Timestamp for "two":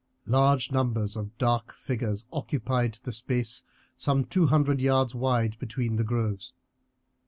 4.25-4.47